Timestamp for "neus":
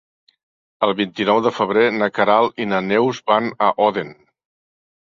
2.89-3.21